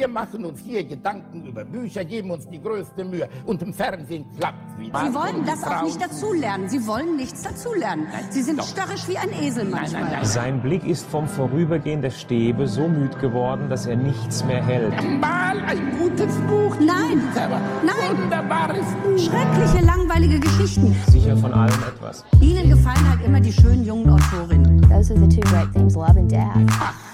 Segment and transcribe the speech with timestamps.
[0.00, 4.24] Wir machen uns hier Gedanken über Bücher, geben uns die größte Mühe und im Fernsehen
[4.38, 4.98] klappt wieder.
[4.98, 6.70] Sie wollen das auch nicht dazulernen.
[6.70, 8.06] Sie wollen nichts dazulernen.
[8.30, 10.00] Sie sind starrisch wie ein Esel manchmal.
[10.00, 10.24] Nein, nein, nein.
[10.24, 14.94] Sein Blick ist vom Vorübergehen der Stäbe so müd geworden, dass er nichts mehr hält.
[15.20, 16.74] Mal ein gutes Buch.
[16.80, 18.22] Nein, nein.
[18.22, 19.18] Wunderbares Buch.
[19.18, 20.96] Schreckliche, langweilige Geschichten.
[21.08, 22.24] Sicher von allem etwas.
[22.40, 24.80] Ihnen gefallen halt immer die schönen jungen Autorinnen.
[24.88, 27.09] Those are the two great themes, love and death.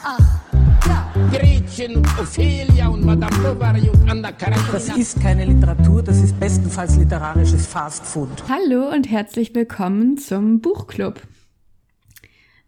[1.31, 4.73] Gretchen und Ophelia und Madame Bovary und Anna Karenina.
[4.73, 8.29] Das ist keine Literatur, das ist bestenfalls literarisches Fastfood.
[8.49, 11.23] Hallo und herzlich willkommen zum Buchclub.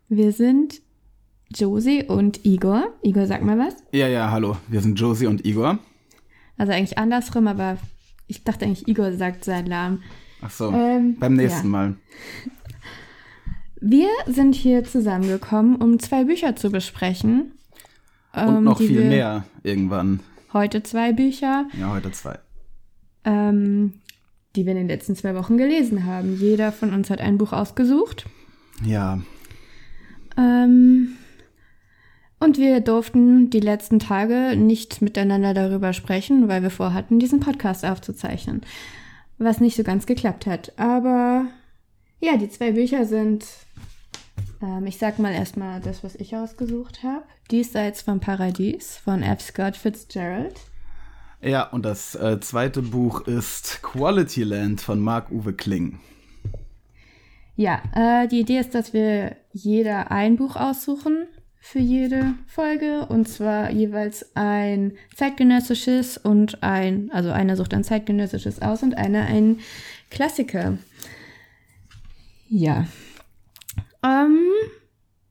[0.09, 0.80] Wir sind
[1.55, 2.95] Josie und Igor.
[3.02, 3.77] Igor, sag mal was.
[3.93, 4.57] Ja, ja, hallo.
[4.66, 5.79] Wir sind Josie und Igor.
[6.57, 7.77] Also eigentlich andersrum, aber
[8.29, 10.02] ich dachte eigentlich, Igor sagt seinen Namen.
[10.41, 11.71] Ach so, ähm, beim nächsten ja.
[11.71, 11.96] Mal.
[13.80, 17.52] Wir sind hier zusammengekommen, um zwei Bücher zu besprechen.
[18.32, 20.20] Und ähm, noch viel mehr irgendwann.
[20.52, 21.66] Heute zwei Bücher.
[21.78, 22.38] Ja, heute zwei.
[23.24, 24.01] Ähm,
[24.57, 26.37] die wir in den letzten zwei Wochen gelesen haben.
[26.37, 28.26] Jeder von uns hat ein Buch ausgesucht.
[28.85, 29.20] Ja.
[30.37, 31.16] Ähm,
[32.40, 37.85] und wir durften die letzten Tage nicht miteinander darüber sprechen, weil wir vorhatten, diesen Podcast
[37.85, 38.63] aufzuzeichnen.
[39.38, 40.73] Was nicht so ganz geklappt hat.
[40.79, 41.46] Aber
[42.20, 43.45] ja, die zwei Bücher sind
[44.62, 47.24] ähm, ich sag mal erstmal das, was ich ausgesucht habe.
[47.51, 49.40] Diesseits vom Paradies von F.
[49.40, 50.54] Scott Fitzgerald.
[51.40, 56.01] Ja, und das äh, zweite Buch ist Quality Land von Marc-Uwe Kling.
[57.54, 61.26] Ja, äh, die Idee ist, dass wir jeder ein Buch aussuchen
[61.60, 68.62] für jede Folge und zwar jeweils ein zeitgenössisches und ein, also einer sucht ein zeitgenössisches
[68.62, 69.59] aus und einer ein
[70.10, 70.78] Klassiker.
[72.48, 72.86] Ja,
[74.03, 74.38] ähm,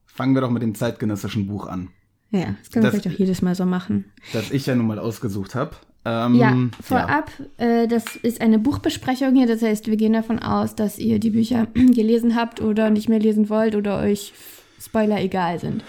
[0.06, 1.90] Fangen wir doch mit dem zeitgenössischen Buch an.
[2.30, 4.12] Ja, das können wir das, vielleicht auch jedes Mal so machen.
[4.32, 5.76] Das ich ja nun mal ausgesucht habe.
[6.04, 7.82] Ähm, ja, vorab, ja.
[7.82, 9.46] Äh, das ist eine Buchbesprechung hier.
[9.46, 13.18] Das heißt, wir gehen davon aus, dass ihr die Bücher gelesen habt oder nicht mehr
[13.18, 14.32] lesen wollt oder euch
[14.80, 15.82] Spoiler egal sind.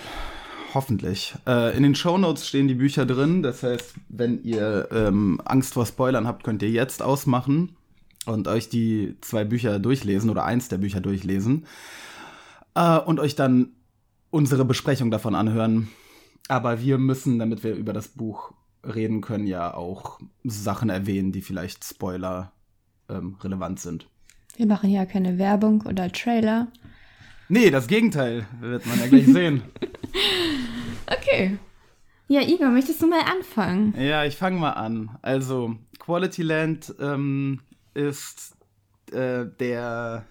[0.73, 1.35] Hoffentlich.
[1.47, 3.43] Äh, in den Shownotes stehen die Bücher drin.
[3.43, 7.75] Das heißt, wenn ihr ähm, Angst vor Spoilern habt, könnt ihr jetzt ausmachen
[8.25, 11.65] und euch die zwei Bücher durchlesen oder eins der Bücher durchlesen
[12.75, 13.73] äh, und euch dann
[14.29, 15.89] unsere Besprechung davon anhören.
[16.47, 18.53] Aber wir müssen, damit wir über das Buch
[18.83, 22.51] reden können, ja auch Sachen erwähnen, die vielleicht Spoiler
[23.09, 24.07] ähm, relevant sind.
[24.55, 26.67] Wir machen ja keine Werbung oder Trailer.
[27.49, 29.63] Nee, das Gegenteil wird man ja gleich sehen.
[31.07, 31.57] okay.
[32.27, 33.95] Ja, Igor, möchtest du mal anfangen?
[33.99, 35.17] Ja, ich fange mal an.
[35.23, 37.61] Also, Quality Land ähm,
[37.95, 38.55] ist
[39.11, 40.25] äh, der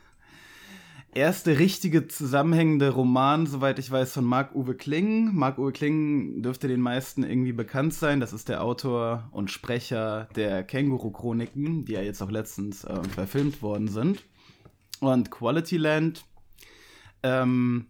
[1.15, 5.35] erste richtige zusammenhängende Roman, soweit ich weiß, von Marc-Uwe Kling.
[5.35, 8.21] Marc-Uwe Kling dürfte den meisten irgendwie bekannt sein.
[8.21, 13.63] Das ist der Autor und Sprecher der Känguru-Chroniken, die ja jetzt auch letztens äh, verfilmt
[13.63, 14.25] worden sind.
[15.01, 16.25] Und Quality Land
[17.23, 17.87] ähm,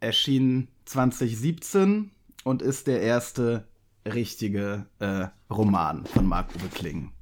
[0.00, 2.10] erschien 2017
[2.44, 3.66] und ist der erste
[4.04, 7.12] richtige äh, Roman von Marc-Uwe Kling.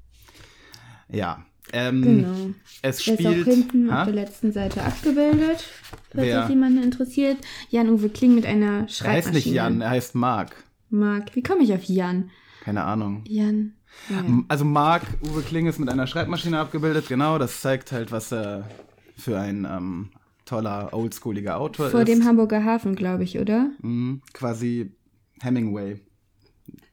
[1.08, 2.50] Ja, ähm, genau.
[2.82, 3.20] Es spielt.
[3.20, 4.00] Der ist auch hinten ha?
[4.00, 5.64] auf der letzten Seite abgebildet,
[6.10, 6.40] falls Wer?
[6.40, 7.38] das jemanden interessiert.
[7.70, 9.08] Jan-Uwe Kling mit einer Schreibmaschine.
[9.08, 10.64] Er heißt nicht Jan, er heißt Marc.
[10.88, 11.36] Marc.
[11.36, 12.30] Wie komme ich auf Jan?
[12.64, 13.22] Keine Ahnung.
[13.26, 13.72] Jan.
[14.08, 14.24] Ja.
[14.48, 17.38] Also Marc Uwe Kling ist mit einer Schreibmaschine abgebildet, genau.
[17.38, 18.68] Das zeigt halt, was er
[19.16, 20.08] für ein ähm,
[20.44, 22.06] toller, oldschooliger Autor Vor ist.
[22.08, 23.70] Vor dem Hamburger Hafen, glaube ich, oder?
[23.82, 24.92] Mhm, quasi
[25.40, 26.00] Hemingway.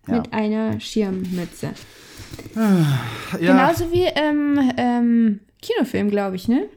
[0.08, 0.18] Ja.
[0.18, 1.74] Mit einer Schirmmütze.
[2.56, 2.98] Ja.
[3.40, 6.68] Genauso wie im ähm, Kinofilm, glaube ich, ne?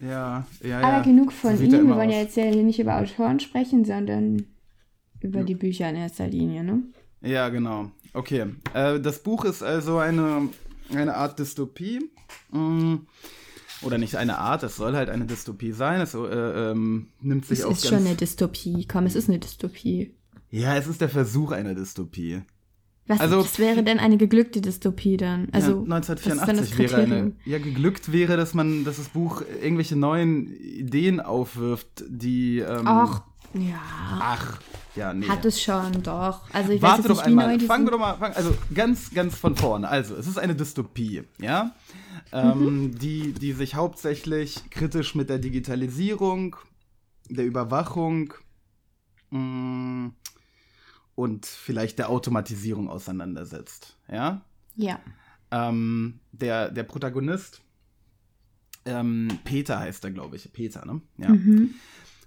[0.00, 0.80] Ja, ja, ja.
[0.80, 1.72] Aber genug von ihm.
[1.72, 4.46] Wir wollen ja jetzt ja hier nicht über Autoren sprechen, sondern
[5.20, 5.44] über ja.
[5.44, 6.82] die Bücher in erster Linie, ne?
[7.22, 7.90] Ja, genau.
[8.12, 8.46] Okay.
[8.74, 10.48] Äh, das Buch ist also eine,
[10.94, 12.10] eine Art Dystopie.
[12.50, 12.96] Mm.
[13.82, 16.00] Oder nicht eine Art, es soll halt eine Dystopie sein.
[16.00, 17.72] Es äh, ähm, nimmt sich es auch.
[17.72, 18.86] Es ist schon eine Dystopie.
[18.90, 20.14] Komm, es ist eine Dystopie.
[20.54, 22.42] Ja, es ist der Versuch einer Dystopie.
[23.08, 25.48] Was, also, was wäre denn eine geglückte Dystopie dann?
[25.50, 27.32] Also ja, 1984 wäre eine.
[27.44, 32.60] Ja, geglückt wäre, dass man, dass das Buch irgendwelche neuen Ideen aufwirft, die.
[32.60, 33.22] Ähm, ach,
[33.54, 33.80] ja.
[34.20, 34.60] Ach,
[34.94, 35.26] ja, nee.
[35.26, 36.42] Hat es schon, doch.
[36.52, 37.58] Also ich Warte weiß doch nicht, einmal.
[37.58, 39.88] Fangen wir doch mal, fang, also ganz, ganz von vorne.
[39.88, 41.74] Also, es ist eine Dystopie, ja,
[42.30, 42.98] ähm, mhm.
[43.00, 46.54] die, die sich hauptsächlich kritisch mit der Digitalisierung,
[47.28, 48.32] der Überwachung,
[49.30, 50.14] mh, mm,
[51.14, 53.96] und vielleicht der Automatisierung auseinandersetzt.
[54.10, 54.42] Ja?
[54.76, 55.00] Ja.
[55.50, 57.62] Ähm, der, der Protagonist,
[58.84, 60.52] ähm, Peter heißt er, glaube ich.
[60.52, 61.00] Peter, ne?
[61.18, 61.28] Ja.
[61.30, 61.74] Mhm.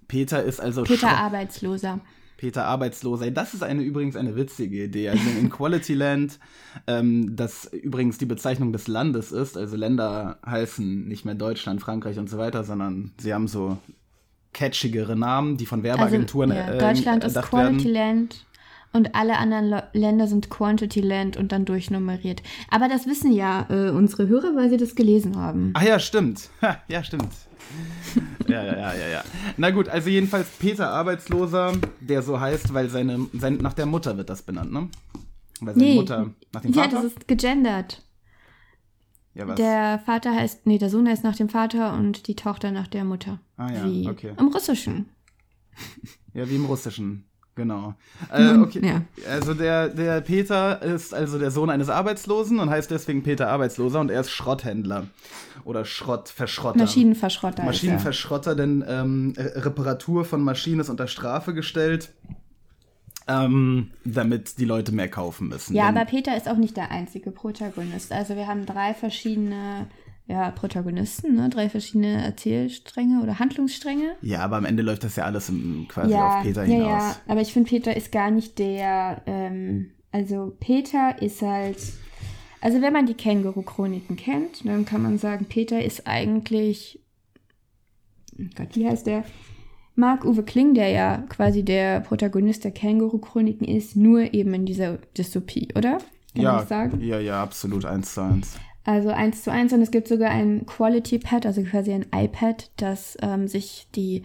[0.08, 2.00] Peter ist also Peter Arbeitsloser.
[2.38, 3.32] Peter Arbeitsloser.
[3.32, 5.10] Das ist eine übrigens eine witzige Idee.
[5.10, 6.40] Also in Quality Land,
[6.86, 9.58] ähm, das übrigens die Bezeichnung des Landes ist.
[9.58, 13.78] Also Länder heißen nicht mehr Deutschland, Frankreich und so weiter, sondern sie haben so
[14.54, 17.94] catchigere Namen, die von Werbeagenturen also, ja, äh, Deutschland ist erdacht Quality werden.
[17.94, 18.46] Land
[18.94, 22.42] und alle anderen Lo Länder sind Quantity Land und dann durchnummeriert.
[22.70, 25.72] Aber das wissen ja äh, unsere Hörer, weil sie das gelesen haben.
[25.76, 26.50] Ah ja, stimmt.
[26.62, 27.30] Ha, ja, stimmt.
[28.48, 29.24] ja, ja, ja, ja, ja.
[29.58, 34.16] Na gut, also jedenfalls Peter Arbeitsloser, der so heißt, weil seine, sein, nach der Mutter
[34.18, 34.88] wird das benannt, ne?
[35.60, 35.96] Weil seine Nee.
[35.96, 36.96] Mutter nach dem Ja, Vater?
[36.98, 38.04] das ist gegendert.
[39.34, 39.56] ja, was?
[39.56, 43.04] Der Vater heißt, nee, der Sohn heißt nach dem Vater und die Tochter nach der
[43.04, 43.40] Mutter.
[43.58, 44.34] Ah ja, Wie okay.
[44.38, 45.10] im Russischen.
[46.34, 47.27] Ja, wie im Russischen.
[47.58, 47.94] Genau.
[48.32, 48.82] Äh, okay.
[48.86, 49.02] Ja.
[49.30, 54.00] Also der, der Peter ist also der Sohn eines Arbeitslosen und heißt deswegen Peter Arbeitsloser
[54.00, 55.08] und er ist Schrotthändler.
[55.66, 56.80] Oder Schrottverschrotter.
[56.80, 57.64] Maschinenverschrotter.
[57.64, 57.66] er.
[57.66, 62.12] Maschinenverschrotter, denn ähm, Re- Reparatur von Maschinen ist unter Strafe gestellt,
[63.28, 65.76] ähm, damit die Leute mehr kaufen müssen.
[65.76, 68.12] Ja, aber Peter ist auch nicht der einzige Protagonist.
[68.14, 69.88] Also wir haben drei verschiedene
[70.28, 71.50] ja, Protagonisten, ne?
[71.50, 74.16] drei verschiedene Erzählstränge oder Handlungsstränge.
[74.22, 76.90] ja, aber am Ende läuft das ja alles im, quasi ja, auf Peter ja, hinaus.
[76.90, 81.78] ja, aber ich finde, Peter ist gar nicht der, ähm, also Peter ist halt,
[82.60, 87.00] also wenn man die Känguru-Chroniken kennt, dann kann man sagen, Peter ist eigentlich,
[88.38, 89.24] oh Gott, wie heißt der?
[89.96, 95.70] Marc-Uwe Kling, der ja quasi der Protagonist der Känguru-Chroniken ist, nur eben in dieser Dystopie,
[95.76, 96.00] oder?
[96.36, 96.66] Kann Ja,
[97.00, 98.58] ja, ja, absolut eins zu eins.
[98.88, 102.72] Also eins zu eins und es gibt sogar ein Quality Pad, also quasi ein iPad,
[102.78, 104.24] das ähm, sich die,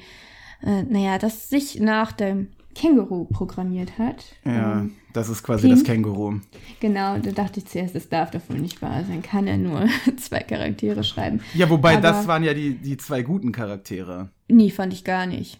[0.62, 4.24] äh, naja, das sich nach dem Känguru programmiert hat.
[4.44, 5.78] Ja, Ähm, das ist quasi Pink.
[5.80, 6.38] das Känguru.
[6.80, 9.86] genau, da dachte ich zuerst, das darf doch wohl nicht wahr sein, kann er nur
[10.16, 11.40] zwei Charaktere schreiben.
[11.54, 14.30] Ja, wobei Aber- das waren ja die, die zwei guten Charaktere.
[14.48, 15.58] Nee, fand ich gar nicht.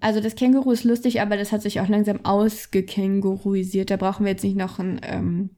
[0.00, 3.90] Also das Känguru ist lustig, aber das hat sich auch langsam ausgekänguruisiert.
[3.90, 5.50] Da brauchen wir jetzt nicht noch ein ähm,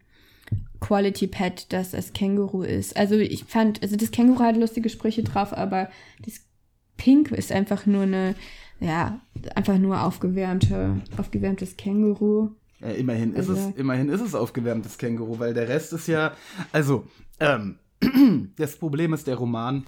[0.86, 2.96] Quality Pad, das als Känguru ist.
[2.96, 5.88] Also ich fand, also das Känguru hat lustige Sprüche drauf, aber
[6.24, 6.40] das
[6.96, 8.34] Pink ist einfach nur eine,
[8.80, 9.20] ja,
[9.54, 12.50] einfach nur aufgewärmte, aufgewärmtes Känguru.
[12.80, 16.32] Ja, immerhin ist Also- es, immerhin ist es aufgewärmtes Känguru, weil der Rest ist ja,
[16.72, 17.06] also,
[17.40, 17.78] ähm,
[18.56, 19.84] das Problem ist, der Roman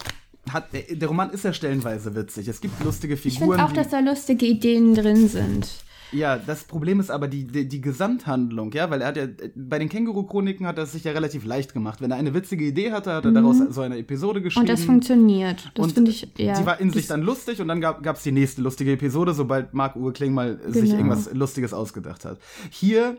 [0.49, 2.47] hat, der, der Roman ist ja stellenweise witzig.
[2.47, 3.51] Es gibt lustige Ich Figuren.
[3.59, 5.67] finde auch, dass da lustige Ideen drin sind.
[6.11, 9.79] Ja, das Problem ist aber die, die, die Gesamthandlung, ja, weil er hat ja, bei
[9.79, 12.01] den Känguru-Chroniken hat er es sich ja relativ leicht gemacht.
[12.01, 14.65] Wenn er eine witzige Idee hatte, hat er daraus so eine Episode geschrieben.
[14.65, 14.69] Mhm.
[14.69, 15.71] Und das funktioniert.
[15.75, 16.59] Das finde ich, ja.
[16.59, 19.73] die war in sich dann lustig und dann gab es die nächste lustige Episode, sobald
[19.73, 20.97] Marc-Uwe Kling mal sich Genau.
[20.97, 22.39] irgendwas Lustiges ausgedacht hat.
[22.69, 23.17] Hier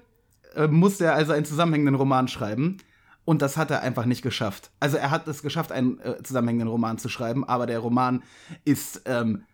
[0.55, 2.79] äh, musste er also einen zusammenhängenden Roman schreiben
[3.25, 4.71] und das hat er einfach nicht geschafft.
[4.81, 8.23] Also er hat es geschafft, einen äh, zusammenhängenden Roman zu schreiben, aber der Roman
[8.65, 9.48] ist, ähm, äh, äh,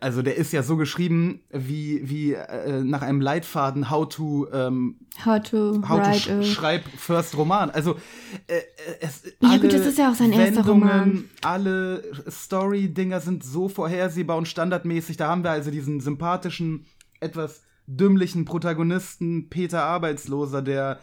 [0.00, 4.96] also der ist ja so geschrieben wie, wie äh, nach einem Leitfaden How to ähm,
[5.24, 7.70] How to How to write sch a schreib First Roman.
[7.70, 7.96] Also
[8.46, 8.62] äh, äh,
[9.00, 11.24] es, Ja, alle gut, das ist ja auch sein erster Wendungen, Roman.
[11.42, 15.16] Alle Story-Dinger sind so vorhersehbar und standardmäßig.
[15.16, 16.86] Da haben wir also diesen sympathischen,
[17.20, 21.00] etwas dümmlichen Protagonisten Peter Arbeitsloser, der,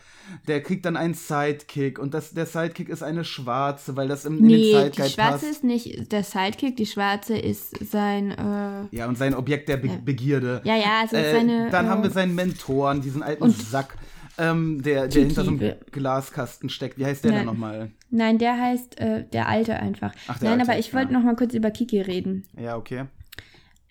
[0.48, 4.38] der kriegt dann einen Sidekick und das, der Sidekick ist eine Schwarze, weil das im,
[4.38, 5.52] in den Nee, die Zeitgeist Schwarze passt.
[5.52, 9.90] ist nicht der Sidekick, die Schwarze ist sein, äh, Ja, und sein Objekt der Be
[10.04, 10.62] Begierde.
[10.64, 11.70] ja, ja, also Äh, seine.
[11.70, 13.96] dann äh, haben wir seinen Mentoren, diesen alten und- Sack,
[14.38, 16.98] ähm, der, der hinter so einem Glaskasten steckt.
[16.98, 17.40] Wie heißt der Nein.
[17.42, 17.92] denn nochmal?
[18.10, 20.14] Nein, der heißt äh, der Alte einfach.
[20.30, 21.20] Ach, der Nein, Alte, aber ich wollte ja.
[21.20, 22.46] noch mal kurz über Kiki reden.
[22.58, 23.06] Ja, okay.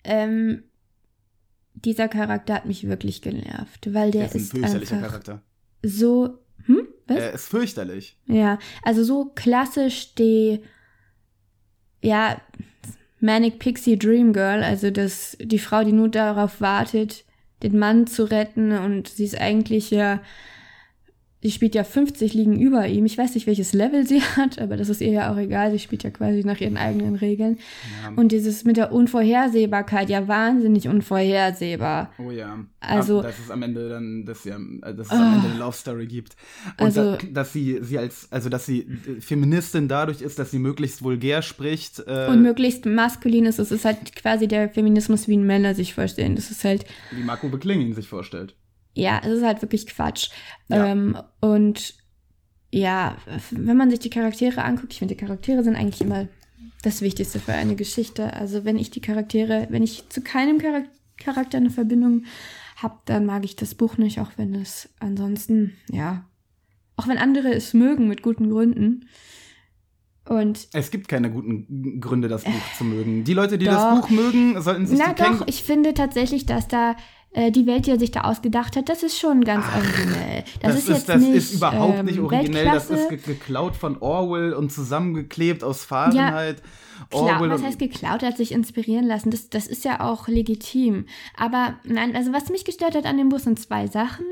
[0.03, 0.63] Ähm,
[1.85, 5.41] dieser Charakter hat mich wirklich genervt, weil der Der ist ein ist einfach Charakter.
[5.83, 6.37] so.
[6.65, 6.87] Hm?
[7.07, 7.17] Was?
[7.17, 8.17] Er ist fürchterlich.
[8.27, 10.59] Ja, also so klassisch die,
[12.01, 12.39] ja,
[13.19, 17.25] Manic Pixie Dream Girl, also das, die Frau, die nur darauf wartet,
[17.63, 20.21] den Mann zu retten und sie ist eigentlich ja,
[21.41, 23.05] sie spielt ja 50 liegen über ihm.
[23.05, 25.71] Ich weiß nicht, welches Level sie hat, aber das ist ihr ja auch egal.
[25.71, 27.57] Sie spielt ja quasi nach ihren eigenen Regeln.
[28.03, 28.11] Ja.
[28.15, 32.11] Und dieses mit der Unvorhersehbarkeit, ja wahnsinnig unvorhersehbar.
[32.17, 32.59] Oh ja.
[32.79, 35.27] Also- Ab- dass es am Ende dann, dass, sie am, äh, dass es Ah.
[35.27, 36.35] am Ende eine Love Story gibt.
[36.77, 40.51] Und Also- da, dass sie, sie als, also dass sie äh, Feministin dadurch ist, dass
[40.51, 41.99] sie möglichst vulgär spricht.
[42.07, 43.59] Äh, Und möglichst maskulin ist.
[43.59, 46.35] Es ist halt quasi der Feminismus, wie ihn Männer sich vorstellen.
[46.35, 48.55] Das ist halt wie Marco Bekling ihn sich vorstellt.
[48.93, 50.29] Ja, es ist halt wirklich Quatsch.
[50.67, 50.87] Ja.
[50.87, 51.95] Ähm, und
[52.71, 53.17] ja,
[53.51, 56.27] wenn man sich die Charaktere anguckt, ich finde, die Charaktere sind eigentlich immer
[56.83, 58.33] das Wichtigste für eine Geschichte.
[58.33, 60.85] Also wenn ich die Charaktere, wenn ich zu keinem Charak
[61.17, 62.23] Charakter eine Verbindung
[62.77, 66.25] habe, dann mag ich das Buch nicht, auch wenn es ansonsten, ja,
[66.95, 69.09] auch wenn andere es mögen mit guten Gründen.
[70.25, 73.23] Und Es gibt keine guten Gründe, das Buch zu mögen.
[73.25, 73.73] Die Leute, die Doch.
[73.73, 76.95] das Buch mögen, sollten sich na doch, ich finde tatsächlich, dass da äh,
[77.35, 80.43] die Welt, die er sich da ausgedacht hat, das ist schon ganz originell.
[80.61, 83.13] Das, ist jetzt das nicht, ist überhaupt ähm, nicht originell, das Weltklasse.
[83.15, 86.63] ist ge geklaut von Orwell und zusammengeklebt aus Fahrenheit.
[87.09, 89.29] Klar, Orwell was und- heißt geklaut, er hat sich inspirieren lassen.
[89.31, 91.05] Das, das ist ja auch legitim.
[91.37, 94.25] Aber nein, also was mich gestört hat an dem Buch sind zwei Sachen.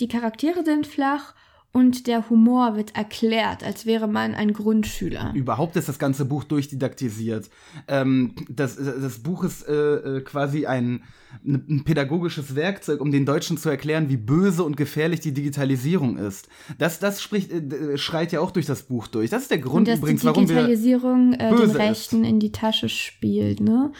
[0.00, 1.34] Die Charaktere sind flach
[1.72, 5.32] und der Humor wird erklärt, als wäre man ein Grundschüler.
[5.34, 7.48] Überhaupt ist das ganze Buch durchdidaktisiert.
[7.88, 11.02] Ähm, das, das Buch ist äh, äh, quasi ein,
[11.44, 16.48] ein pädagogisches Werkzeug, um den Deutschen zu erklären, wie böse und gefährlich die Digitalisierung ist.
[16.76, 19.30] Das, das spricht, äh, schreit ja auch durch das Buch durch.
[19.30, 20.56] Das ist der Und Grund dass übrigens, die warum wir.
[20.56, 21.78] Digitalisierung äh, den böse ist.
[21.78, 23.92] Rechten in die Tasche spielt, ne?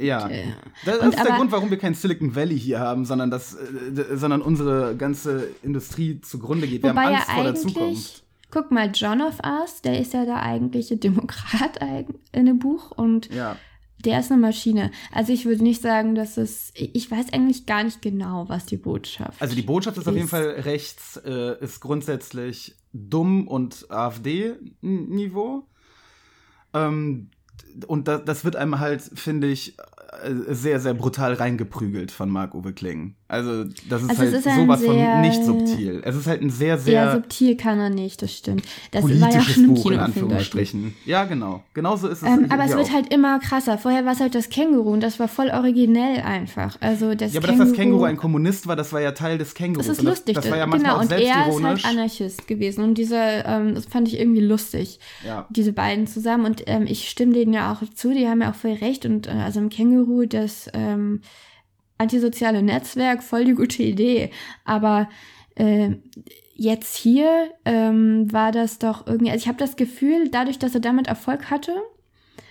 [0.00, 0.28] Ja,
[0.84, 3.54] das Und ist der aber- Grund, warum wir kein Silicon Valley hier haben, sondern, das,
[3.54, 6.82] äh, sondern unsere ganze Industrie zugrunde geht.
[6.82, 8.24] Wir haben ja Angst vor der Zukunft.
[8.50, 11.78] guck mal, John of Us, der ist ja der eigentliche Demokrat
[12.32, 13.56] in dem Buch und Ja.
[14.04, 14.90] der ist eine Maschine.
[15.12, 18.76] Also ich würde nicht sagen, dass es, ich weiß eigentlich gar nicht genau, was die
[18.78, 20.30] Botschaft Also die Botschaft ist auf jeden ist.
[20.30, 25.66] Fall rechts, äh, ist grundsätzlich dumm und AfD-Niveau.
[26.72, 27.30] Ähm,
[27.86, 32.72] und da, das wird einem halt, finde ich, äh, sehr, sehr brutal reingeprügelt von Marc-Uwe
[32.72, 33.16] Kling.
[33.30, 36.02] Also das ist Also halt ist sowas von nicht subtil.
[36.04, 38.64] Es ist halt ein sehr, Sehr sehr subtil kann er nicht, das stimmt.
[38.90, 40.00] Das war ja schon im Buch, in Kinofilm deutlich.
[40.00, 40.94] Anführungsstrichen.
[41.06, 41.62] Ja, genau.
[41.72, 42.92] Genauso ist es Ähm, aber es wird auch.
[42.92, 43.78] halt immer krasser.
[43.78, 46.76] Vorher war es halt das Känguru und das war voll originell einfach.
[46.80, 49.38] Also das Ja, aber Känguru, dass das Känguru ein Kommunist war, das war ja Teil
[49.38, 49.86] des Kängurus.
[49.86, 50.34] Das ist lustig.
[50.34, 52.82] Das, das war ja manchmal genau, und er ist halt Anarchist gewesen.
[52.82, 54.98] Und dieser, ähm, das fand ich irgendwie lustig.
[55.24, 55.46] Ja.
[55.50, 56.46] Diese beiden zusammen.
[56.46, 59.06] Und ähm, ich stimme denen ja auch zu, die haben ja auch voll recht.
[59.06, 61.20] Und äh, also im Känguru, das ähm,
[62.00, 64.30] antisoziale Netzwerk, voll die gute Idee.
[64.64, 65.08] Aber
[65.54, 65.96] äh,
[66.54, 70.80] jetzt hier ähm, war das doch irgendwie, also ich habe das Gefühl, dadurch, dass er
[70.80, 71.74] damit Erfolg hatte,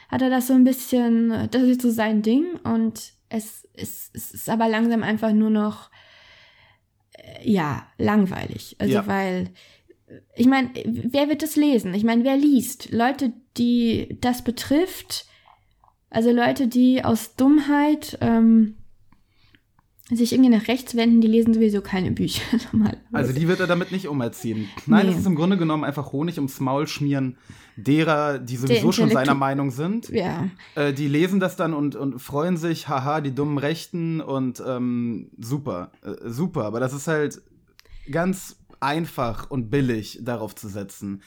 [0.08, 4.32] hat er das so ein bisschen, das ist so sein Ding und es, es, es
[4.32, 5.90] ist aber langsam einfach nur noch,
[7.14, 8.76] äh, ja, langweilig.
[8.80, 9.08] Also Ja.
[9.08, 9.50] weil,
[10.36, 11.94] ich meine, wer wird das lesen?
[11.94, 12.92] Ich meine, wer liest?
[12.92, 15.26] Leute, die das betrifft,
[16.10, 18.79] also Leute, die aus Dummheit ähm,
[20.16, 22.42] sich irgendwie nach rechts wenden, die lesen sowieso keine Bücher.
[23.12, 24.68] Also die wird er damit nicht umerziehen.
[24.86, 25.12] Nein, Nee.
[25.14, 27.38] es ist im Grunde genommen einfach Honig ums Maul schmieren
[27.76, 30.10] derer, die sowieso schon Intellektu- seiner Meinung sind.
[30.10, 30.48] ja.
[30.76, 35.30] Äh, die lesen das dann und, und freuen sich, haha, die dummen Rechten und ähm,
[35.40, 36.66] super, äh, super.
[36.66, 37.42] Aber das ist halt
[38.12, 41.22] ganz einfach und billig, darauf zu setzen.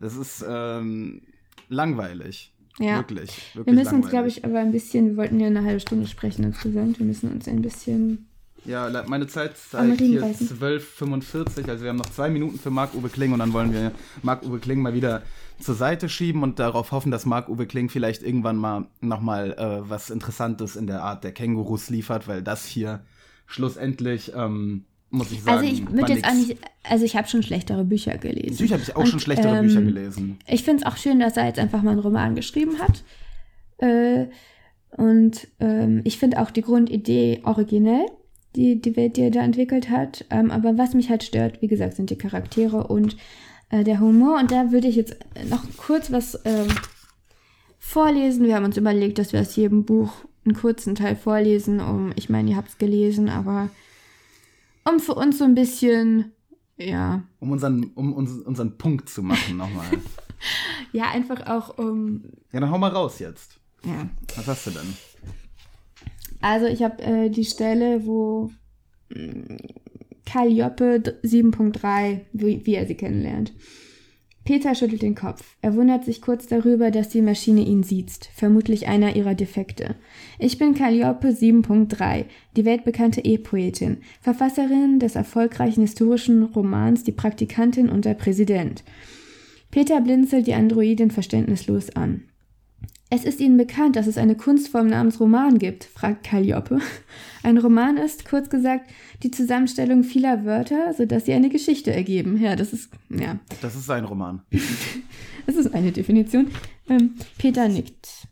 [0.00, 1.22] Das ist ähm,
[1.68, 2.52] langweilig.
[2.78, 2.98] Ja.
[2.98, 4.10] Wirklich, wirklich Wir müssen uns, langweilig.
[4.10, 7.30] glaube ich, aber ein bisschen, wir wollten ja eine halbe Stunde sprechen insgesamt, wir müssen
[7.32, 8.26] uns ein bisschen
[8.64, 10.48] Ja, meine Zeit zeigt Riemen hier reißen.
[10.48, 11.68] 12,45.
[11.70, 13.92] Also wir haben noch zwei Minuten für Marc-Uwe Kling und dann wollen wir
[14.22, 15.22] Marc-Uwe Kling mal wieder
[15.58, 20.10] zur Seite schieben und darauf hoffen, dass Marc-Uwe Kling vielleicht irgendwann mal nochmal äh, was
[20.10, 23.04] Interessantes in der Art der Kängurus liefert, weil das hier
[23.46, 26.28] schlussendlich, ähm, muss ich sagen, Also ich würde jetzt nix.
[26.28, 28.50] auch nicht, also ich habe schon schlechtere Bücher gelesen.
[28.50, 30.38] Natürlich habe ich auch Und, schon schlechtere ähm, Bücher gelesen.
[30.46, 33.04] Ich finde es auch schön, dass er jetzt einfach mal einen Roman geschrieben hat.
[33.78, 34.26] Äh,
[34.90, 38.06] und ähm, ich finde auch die Grundidee originell,
[38.54, 40.24] die, die Welt, die er da entwickelt hat.
[40.30, 43.16] Ähm, aber was mich halt stört, wie gesagt, sind die Charaktere und
[43.70, 44.38] äh, der Humor.
[44.38, 45.16] Und da würde ich jetzt
[45.50, 46.68] noch kurz was ähm,
[47.78, 48.46] vorlesen.
[48.46, 50.12] Wir haben uns überlegt, dass wir aus jedem Buch
[50.44, 53.68] einen kurzen Teil vorlesen, um, ich meine, ihr habt es gelesen, aber
[54.88, 56.32] um für uns so ein bisschen,
[56.76, 59.86] ja, Um unseren, um uns, unseren Punkt zu machen nochmal.
[60.92, 63.58] ja, einfach auch um, ja, dann hau mal raus jetzt.
[63.84, 64.08] ja.
[64.36, 64.94] Was hast du denn?
[66.40, 68.50] Also ich habe äh, die Stelle, wo
[70.24, 73.52] Calliope d- 7.3, wie, wie er sie kennenlernt.
[74.46, 75.56] Peter schüttelt den Kopf.
[75.60, 79.96] Er wundert sich kurz darüber, dass die Maschine ihn sieht, vermutlich einer ihrer Defekte.
[80.38, 82.26] Ich bin Calliope 7.3,
[82.56, 88.84] die weltbekannte E-Poetin, Verfasserin des erfolgreichen historischen Romans Die Praktikantin und der Präsident.
[89.72, 92.22] Peter blinzelt die Androidin verständnislos an.
[93.08, 96.80] Es ist Ihnen bekannt, dass es eine Kunstform namens Roman gibt, fragt Calliope.
[97.44, 98.90] Ein Roman ist, kurz gesagt,
[99.22, 102.36] die Zusammenstellung vieler Wörter, sodass sie eine Geschichte ergeben.
[102.42, 104.42] Ja, das ist, ja, Das ist sein Roman.
[105.46, 106.50] das ist eine Definition.
[106.88, 108.26] Ähm, Peter nickt.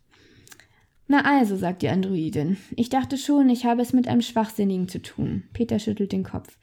[1.07, 2.57] Na also, sagt die Androidin.
[2.75, 5.45] Ich dachte schon, ich habe es mit einem Schwachsinnigen zu tun.
[5.53, 6.59] Peter schüttelt den Kopf.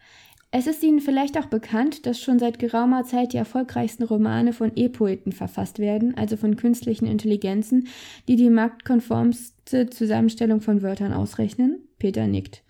[0.54, 4.74] Es ist Ihnen vielleicht auch bekannt, dass schon seit geraumer Zeit die erfolgreichsten Romane von
[4.76, 7.88] E-Poeten verfasst werden, also von künstlichen Intelligenzen,
[8.28, 11.80] die die marktkonformste Zusammenstellung von Wörtern ausrechnen?
[12.00, 12.64] Peter nickt.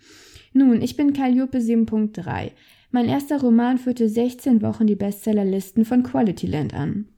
[0.52, 2.52] Nun, ich bin Calliope 7.3.
[2.92, 7.08] Mein erster Roman führte 16 Wochen die Bestsellerlisten von Qualityland an.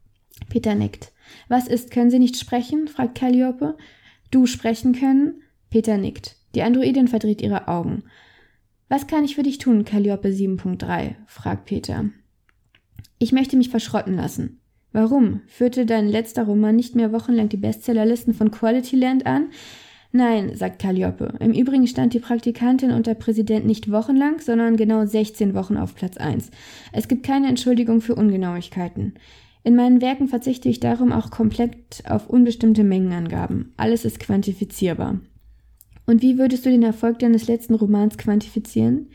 [0.49, 1.13] Peter nickt.
[1.49, 2.89] Was ist, können Sie nicht sprechen?
[2.89, 3.77] fragt Calliope.
[4.31, 5.43] Du sprechen können?
[5.69, 6.37] Peter nickt.
[6.55, 8.05] Die Androidin verdreht ihre Augen.
[8.95, 11.17] Was kann ich für dich tun, Calliope 7.3?
[11.27, 12.11] fragt Peter.
[13.19, 14.61] Ich möchte mich verschrotten lassen.
[14.93, 15.41] Warum?
[15.49, 19.49] Führte dein letzter Roman nicht mehr wochenlang die Bestsellerlisten von Qualityland an?
[20.13, 21.35] Nein, sagt Calliope.
[21.41, 25.97] Im Übrigen stand die Praktikantin und der Präsident nicht wochenlang, sondern genau 16 Wochen auf
[25.97, 26.53] Platz 1.
[26.93, 29.15] Es gibt keine Entschuldigung für Ungenauigkeiten.
[29.65, 33.75] In meinen Werken verzichte ich darum auch komplett auf unbestimmte Mengenangaben.
[33.77, 35.19] Alles ist quantifizierbar.
[36.07, 39.09] Und wie würdest du den Erfolg deines letzten Romans quantifizieren?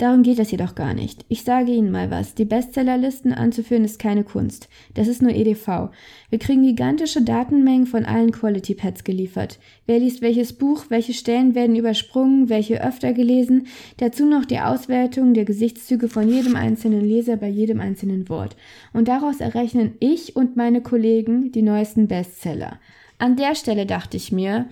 [0.00, 1.26] Darum geht es jedoch gar nicht.
[1.28, 2.34] Ich sage Ihnen mal was.
[2.34, 4.70] Die Bestsellerlisten anzuführen ist keine Kunst.
[4.94, 5.90] Das ist nur EDV.
[6.30, 9.58] Wir kriegen gigantische Datenmengen von allen Quality Pads geliefert.
[9.84, 13.66] Wer liest welches Buch, welche Stellen werden übersprungen, welche öfter gelesen,
[13.98, 18.56] dazu noch die Auswertung der Gesichtszüge von jedem einzelnen Leser bei jedem einzelnen Wort.
[18.94, 22.80] Und daraus errechnen ich und meine Kollegen die neuesten Bestseller.
[23.18, 24.64] An der Stelle dachte ich mir,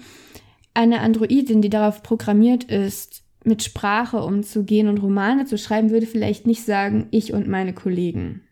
[0.74, 6.46] eine Androidin, die darauf programmiert ist, mit Sprache umzugehen und Romane zu schreiben, würde vielleicht
[6.46, 8.42] nicht sagen, ich und meine Kollegen.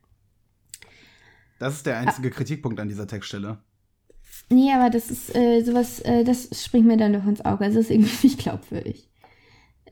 [1.59, 2.31] Das ist der einzige ah.
[2.33, 3.59] Kritikpunkt an dieser Textstelle.
[4.49, 7.65] Nee, aber das ist äh, sowas, äh, das springt mir dann doch ins Auge.
[7.65, 9.09] Also das ist irgendwie nicht glaubwürdig.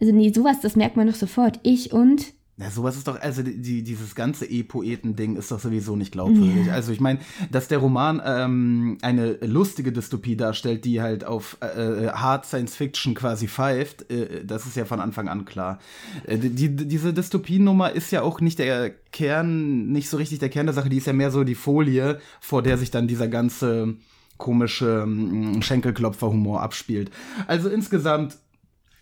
[0.01, 1.61] Also nee, sowas, das merkt man doch sofort.
[1.63, 6.13] Ich und ja, sowas ist doch, also die, dieses ganze E-Poeten-Ding ist doch sowieso nicht
[6.13, 6.71] glaubwürdig.
[6.71, 7.19] Also ich meine,
[7.51, 13.15] dass der Roman ähm, eine lustige Dystopie darstellt, die halt auf äh, Hard Science Fiction
[13.15, 15.81] quasi pfeift, äh, das ist ja von Anfang an klar.
[16.27, 20.67] Äh, die, diese Dystopiennummer ist ja auch nicht der Kern, nicht so richtig der Kern
[20.67, 23.97] der Sache, die ist ja mehr so die Folie, vor der sich dann dieser ganze
[24.37, 27.11] komische mm, Schenkelklopfer-Humor abspielt.
[27.49, 28.37] Also insgesamt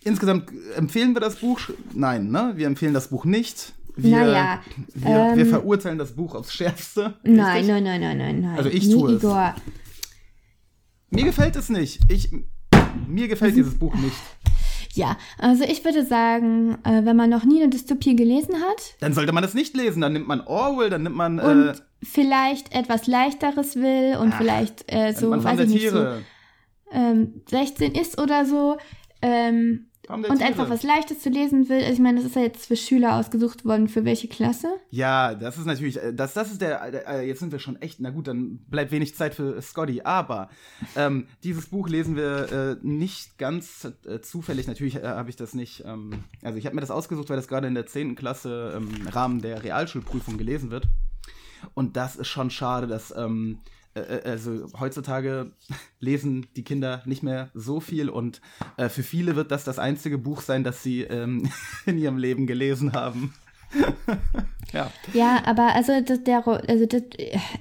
[0.03, 1.59] Insgesamt empfehlen wir das Buch?
[1.93, 2.53] Nein, ne?
[2.55, 3.73] Wir empfehlen das Buch nicht.
[3.95, 4.61] Wir, naja,
[4.95, 7.13] wir, ähm, wir verurteilen das Buch aufs Schärfste.
[7.23, 8.57] Nein, nein, nein, nein, nein, nein.
[8.57, 9.53] Also ich tue nee, Igor.
[9.55, 9.61] es.
[11.11, 11.99] Mir gefällt es nicht.
[12.09, 12.31] Ich,
[13.07, 14.15] mir gefällt dieses Buch nicht.
[14.93, 18.95] Ja, also ich würde sagen, äh, wenn man noch nie eine Dystopie gelesen hat.
[18.99, 20.01] Dann sollte man es nicht lesen.
[20.01, 21.39] Dann nimmt man Orwell, dann nimmt man.
[21.39, 26.05] Und äh, vielleicht etwas Leichteres will und ach, vielleicht äh, so, weiß ich nicht, so,
[26.91, 28.77] ähm, 16 ist oder so.
[29.21, 31.79] Ähm, und einfach was Leichtes zu lesen will.
[31.79, 33.87] Also ich meine, das ist ja jetzt für Schüler ausgesucht worden.
[33.87, 34.67] Für welche Klasse?
[34.89, 37.81] Ja, das ist natürlich, äh, das, das ist der, der äh, jetzt sind wir schon
[37.81, 40.01] echt, na gut, dann bleibt wenig Zeit für Scotty.
[40.01, 40.49] Aber
[40.95, 44.67] ähm, dieses Buch lesen wir äh, nicht ganz äh, zufällig.
[44.67, 46.11] Natürlich äh, habe ich das nicht, ähm,
[46.41, 48.15] also ich habe mir das ausgesucht, weil das gerade in der 10.
[48.15, 50.87] Klasse im Rahmen der Realschulprüfung gelesen wird.
[51.75, 55.51] Und das ist schon schade, dass ähm, äh, äh, also heutzutage
[55.99, 58.41] lesen die Kinder nicht mehr so viel und
[58.77, 61.49] äh, für viele wird das das einzige Buch sein, das sie ähm,
[61.85, 63.33] in ihrem Leben gelesen haben.
[64.73, 64.91] ja.
[65.13, 67.01] Ja, aber also das, der, also das,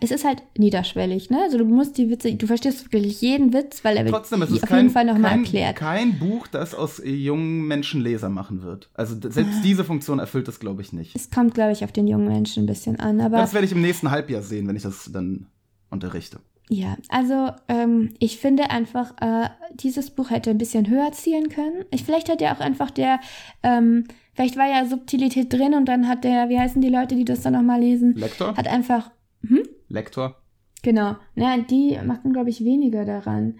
[0.00, 1.40] es ist halt niederschwellig, ne?
[1.42, 4.60] Also du musst die Witze, du verstehst wirklich jeden Witz, weil er Trotzdem, wird auf
[4.68, 5.76] kein, jeden Fall nochmal erklärt.
[5.76, 8.90] Kein Buch, das aus jungen Menschen Leser machen wird.
[8.94, 9.62] Also selbst ah.
[9.64, 11.16] diese Funktion erfüllt das, glaube ich, nicht.
[11.16, 13.20] Es kommt, glaube ich, auf den jungen Menschen ein bisschen an.
[13.20, 15.46] Aber das werde ich im nächsten Halbjahr sehen, wenn ich das dann
[15.92, 16.40] unterrichte.
[16.68, 21.84] Ja, also ähm, ich finde einfach, äh, dieses Buch hätte ein bisschen höher zielen können.
[21.90, 23.20] Ich, vielleicht hat ja auch einfach der,
[23.62, 27.24] ähm, vielleicht war ja Subtilität drin und dann hat der, wie heißen die Leute, die
[27.24, 28.14] das dann nochmal lesen?
[28.14, 28.56] Lektor?
[28.56, 29.10] Hat einfach,
[29.46, 29.62] hm?
[29.88, 30.36] Lektor?
[30.82, 31.16] Genau.
[31.34, 33.58] Ja, die machten, glaube ich, weniger daran.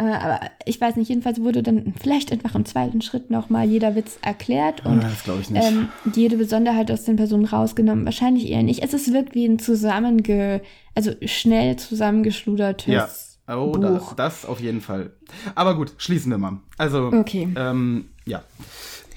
[0.00, 3.94] Äh, aber ich weiß nicht, jedenfalls wurde dann vielleicht einfach im zweiten Schritt nochmal jeder
[3.94, 8.06] Witz erklärt und oh, ähm, jede Besonderheit aus den Personen rausgenommen.
[8.06, 8.82] Wahrscheinlich eher nicht.
[8.82, 10.62] Es ist wirklich ein zusammenge,
[10.94, 13.54] also schnell zusammengeschludertes ja.
[13.54, 14.14] Oh, Buch.
[14.14, 15.12] Das, das auf jeden Fall.
[15.54, 16.60] Aber gut, schließen wir mal.
[16.78, 17.48] Also, okay.
[17.56, 18.42] ähm, ja.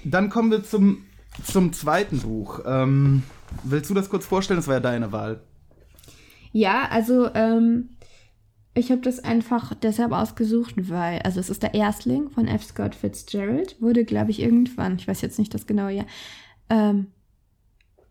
[0.04, 1.06] Dann kommen wir zum,
[1.46, 2.60] zum zweiten Buch.
[2.66, 3.24] Ähm,
[3.64, 4.58] willst du das kurz vorstellen?
[4.58, 5.40] Das war ja deine Wahl.
[6.52, 7.90] Ja, also ähm,
[8.76, 12.64] ich habe das einfach deshalb ausgesucht, weil, also es ist der Erstling von F.
[12.64, 16.08] Scott Fitzgerald, wurde, glaube ich, irgendwann, ich weiß jetzt nicht das genaue Jahr,
[16.70, 17.08] ähm,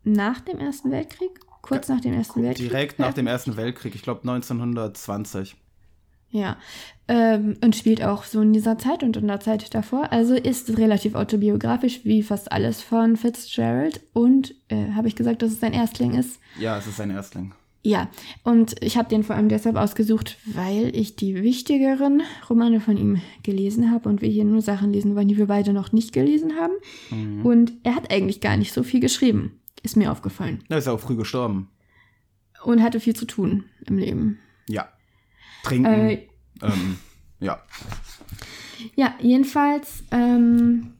[0.03, 1.39] nach dem Ersten Weltkrieg?
[1.61, 2.69] Kurz nach dem Ersten Weltkrieg?
[2.69, 5.55] Direkt nach dem Ersten Weltkrieg, ich glaube 1920.
[6.29, 6.57] Ja,
[7.07, 10.11] ähm, und spielt auch so in dieser Zeit und in der Zeit davor.
[10.11, 14.01] Also ist relativ autobiografisch, wie fast alles von Fitzgerald.
[14.13, 16.39] Und äh, habe ich gesagt, dass es sein Erstling ist?
[16.59, 17.53] Ja, es ist sein Erstling.
[17.85, 18.09] Ja,
[18.43, 23.21] und ich habe den vor allem deshalb ausgesucht, weil ich die wichtigeren Romane von ihm
[23.43, 26.53] gelesen habe und wir hier nur Sachen lesen wollen, die wir beide noch nicht gelesen
[26.55, 26.73] haben.
[27.11, 27.45] Mhm.
[27.45, 30.63] Und er hat eigentlich gar nicht so viel geschrieben, ist mir aufgefallen.
[30.69, 31.69] Er ist auch früh gestorben.
[32.63, 34.39] Und hatte viel zu tun im Leben.
[34.69, 34.87] Ja.
[35.63, 35.85] Trinken.
[35.85, 36.27] Äh,
[36.61, 36.97] ähm,
[37.41, 37.61] ja.
[38.95, 40.93] Ja, jedenfalls, ähm,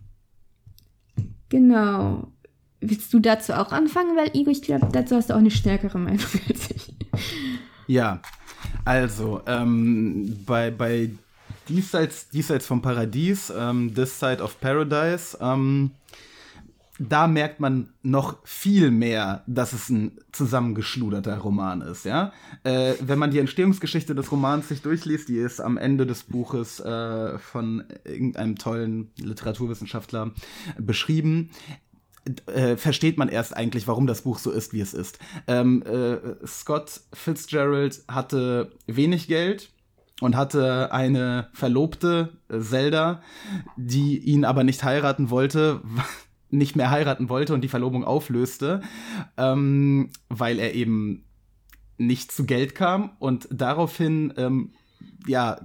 [1.47, 2.32] genau.
[2.83, 4.15] Willst du dazu auch anfangen?
[4.17, 6.19] Weil Igor, ich glaube, dazu hast du auch eine stärkere Meinung
[6.49, 6.93] als ich.
[7.87, 8.21] Ja,
[8.85, 11.09] also ähm, bei, bei
[11.69, 15.91] Diesseits, Diesseits vom Paradies, ähm, This Side of Paradise, ähm,
[16.99, 22.31] da merkt man noch viel mehr, dass es ein zusammengeschluderter Roman ist, ja.
[22.63, 26.79] Äh, wenn man die Entstehungsgeschichte des Romans sich durchliest, die ist am Ende des Buches
[26.79, 30.31] äh, von irgendeinem tollen Literaturwissenschaftler
[30.77, 31.49] beschrieben.
[32.47, 35.19] Äh, versteht man erst eigentlich, warum das Buch so ist, wie es ist.
[35.47, 39.73] Ähm, äh, Scott Fitzgerald hatte wenig Geld,
[40.21, 43.21] und hatte eine Verlobte, äh, Zelda,
[43.75, 45.81] die ihn aber nicht heiraten wollte,
[46.49, 48.81] nicht mehr heiraten wollte und die Verlobung auflöste,
[49.37, 51.25] ähm, weil er eben
[51.97, 54.71] nicht zu Geld kam und daraufhin ähm,
[55.25, 55.59] ja,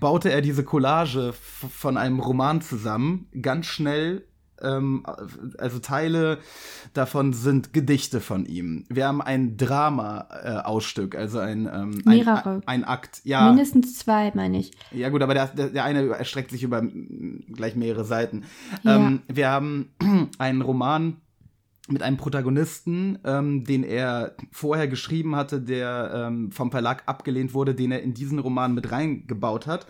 [0.00, 4.24] baute er diese Collage von einem Roman zusammen, ganz schnell
[4.62, 5.04] ähm,
[5.58, 6.38] also Teile
[6.92, 8.84] davon sind Gedichte von ihm.
[8.88, 12.62] Wir haben ein Drama-Ausstück, äh, also ein, ähm, Mehrere.
[12.66, 13.20] Ein, ein, Akt.
[13.24, 13.48] Ja.
[13.48, 14.72] Mindestens zwei, meine ich.
[14.92, 16.82] Ja gut, aber der, der, eine erstreckt sich über
[17.52, 18.44] gleich mehrere Seiten.
[18.82, 18.96] Ja.
[18.96, 19.90] Ähm, wir haben
[20.38, 21.16] einen Roman
[21.88, 27.74] mit einem Protagonisten, ähm, den er vorher geschrieben hatte, der ähm, vom Verlag abgelehnt wurde,
[27.74, 29.86] den er in diesen Roman mit reingebaut hat.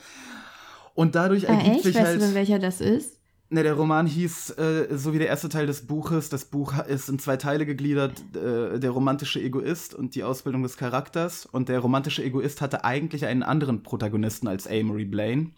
[0.94, 1.84] Und dadurch Ah, ergibt echt?
[1.84, 2.22] sich Weißt halt.
[2.22, 3.13] du, welcher das ist?
[3.50, 7.08] Ne, der Roman hieß, äh, so wie der erste Teil des Buches, das Buch ist
[7.08, 11.46] in zwei Teile gegliedert, äh, der romantische Egoist und die Ausbildung des Charakters.
[11.46, 15.50] Und der romantische Egoist hatte eigentlich einen anderen Protagonisten als Amory Blaine.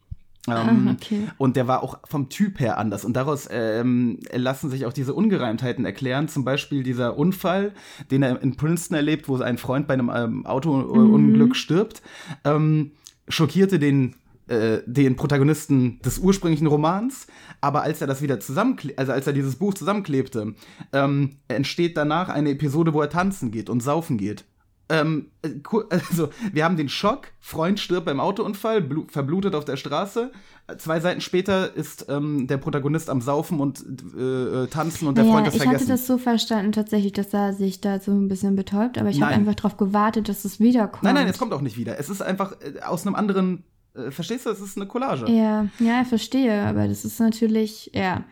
[0.48, 1.28] Ähm, Ah, okay.
[1.38, 3.04] Und der war auch vom Typ her anders.
[3.04, 6.28] Und daraus ähm, lassen sich auch diese Ungereimtheiten erklären.
[6.28, 7.72] Zum Beispiel dieser Unfall,
[8.10, 12.02] den er in Princeton erlebt, wo ein Freund bei einem ähm, Autounglück stirbt,
[12.44, 12.92] ähm,
[13.28, 14.14] schockierte den
[14.48, 17.26] äh, den Protagonisten des ursprünglichen Romans,
[17.60, 20.54] aber als er das wieder zusammenklebte, also als er dieses Buch zusammenklebte,
[20.92, 24.44] ähm, entsteht danach eine Episode, wo er tanzen geht und saufen geht.
[24.88, 25.48] Ähm, äh,
[25.90, 30.30] also, wir haben den Schock, Freund stirbt beim Autounfall, blu- verblutet auf der Straße.
[30.78, 33.84] Zwei Seiten später ist ähm, der Protagonist am Saufen und
[34.16, 34.20] äh,
[34.64, 35.88] äh, tanzen und der Naja, Freund ist ich hatte vergessen.
[35.90, 39.32] das so verstanden tatsächlich, dass er sich da so ein bisschen betäubt, aber ich habe
[39.32, 41.02] einfach darauf gewartet, dass es wiederkommt.
[41.04, 41.98] nein, nein, es kommt auch nicht wieder.
[42.00, 43.62] Es ist einfach aus einem anderen,
[44.10, 45.30] verstehst du, es ist eine Collage.
[45.30, 48.24] Ja, ja, ich verstehe, aber das ist natürlich, ja,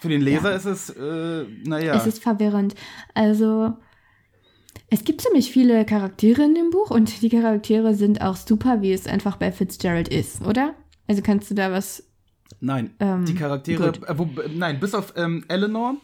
[0.00, 1.94] Für den Leser ist es, äh, naja.
[1.94, 2.74] es ist verwirrend.
[3.14, 3.74] Also,
[4.90, 8.92] es gibt ziemlich viele Charaktere in dem Buch und die Charaktere sind auch super, wie
[8.92, 10.74] es einfach bei Fitzgerald ist, oder?
[11.06, 12.04] Also kannst du da was
[12.60, 15.96] Nein, Ähm, die Charaktere, äh, wo, äh, nein, bis auf ähm, Eleanor,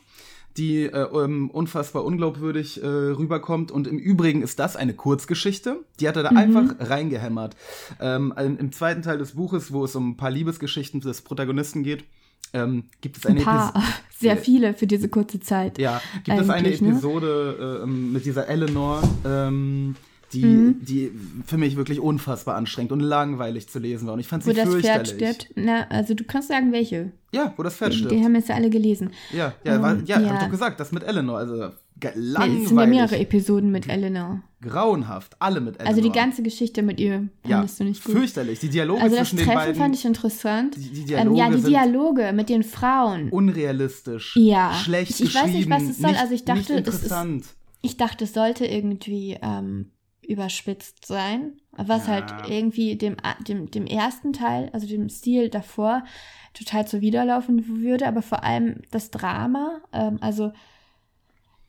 [0.57, 3.71] die äh, ähm, unfassbar unglaubwürdig äh, rüberkommt.
[3.71, 5.81] Und im Übrigen ist das eine Kurzgeschichte.
[6.01, 6.37] Die hat er da Mhm.
[6.37, 7.57] einfach reingehämmert.
[8.01, 12.05] Ähm, im, zweiten Teil des Buches, wo es um ein paar Liebesgeschichten des Protagonisten geht,
[12.53, 13.83] ähm, gibt es ein eine paar, Epis-
[14.21, 15.79] sehr viele für diese kurze Zeit.
[15.79, 16.75] Ja, gibt es eine ne?
[16.75, 19.97] Episode äh, mit dieser Eleanor, ähm,
[20.33, 20.77] die, Mhm.
[20.85, 21.13] die
[21.47, 24.15] für mich wirklich unfassbar anstrengend und langweilig zu lesen war.
[24.15, 25.37] Und ich fand Wo sie das Pferd fürchterlich.
[25.37, 25.49] stirbt.
[25.57, 27.13] Na, also du kannst sagen, welche.
[27.33, 28.13] Ja, wo das Pferd stirbt.
[28.13, 29.11] Die haben jetzt ja alle gelesen.
[29.33, 30.29] Ja, ja, war, Ähm, ja, ja.
[30.29, 33.71] hab ich doch gesagt, das mit Eleanor, also Nee, es sind ja langweilig, mehrere Episoden
[33.71, 34.43] mit Eleanor.
[34.61, 35.89] grauenhaft, alle mit Eleanor.
[35.97, 38.17] Also die ganze Geschichte mit ihr ja, fandest du nicht gut.
[38.17, 40.77] fürchterlich, die Dialoge Also das zwischen den Treffen beiden fand ich interessant.
[40.77, 43.29] Die- die ähm, ja, Dialoge die Dialoge mit den Frauen.
[43.31, 44.73] unrealistisch, Ja.
[44.75, 46.11] schlecht Ich- ich weiß nicht, geschrieben, was es soll.
[46.11, 47.57] nicht, Also ich dachte, es ist-.
[47.83, 49.91] Ich dachte, es sollte irgendwie ähm,
[50.29, 52.15] überspitzt sein, was Ja.
[52.15, 56.05] halt irgendwie dem, dem, dem ersten Teil, also dem Stil davor,
[56.53, 60.53] total zuwiderlaufen würde, aber vor allem das Drama, ähm, also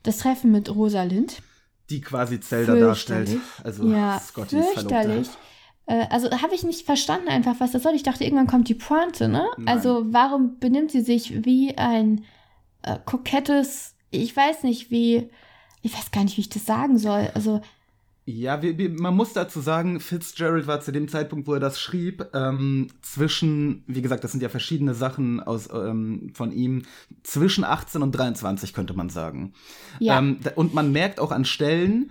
[0.03, 1.41] das Treffen mit Rosalind.
[1.89, 3.37] die quasi Zelda darstellt.
[3.63, 5.27] Also ja, Scottys fürchterlich.
[5.85, 7.93] Äh, also habe ich nicht verstanden einfach, was das soll.
[7.93, 9.45] Ich dachte, irgendwann kommt die Pointe, ne?
[9.57, 9.67] Nein.
[9.67, 12.25] Also warum benimmt sie sich wie ein
[12.81, 15.29] äh, kokettes, ich weiß nicht, wie,
[15.83, 17.29] ich weiß gar nicht, wie ich das sagen soll.
[17.35, 17.61] Also
[18.27, 21.79] Ja, wir, wir, man muss dazu sagen, Fitzgerald war zu dem Zeitpunkt, wo er das
[21.79, 26.83] schrieb, ähm, zwischen, wie gesagt, das sind ja verschiedene Sachen aus, ähm, von ihm,
[27.21, 29.53] zwischen 18 und 23 könnte man sagen.
[29.99, 30.17] Ja.
[30.17, 32.09] Ähm, und man merkt auch an Stellen,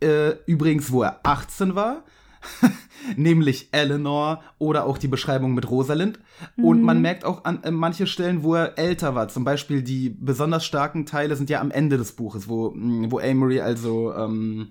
[0.00, 2.04] äh, übrigens, wo er 18 war,
[3.16, 6.18] nämlich Eleanor oder auch die Beschreibung mit Rosalind.
[6.56, 6.84] Und Mhm.
[6.84, 9.28] man merkt auch an äh, manche Stellen, wo er älter war.
[9.28, 13.18] Zum Beispiel die besonders starken Teile sind ja am Ende des Buches, wo, mh, wo
[13.18, 14.68] Amory also ähm,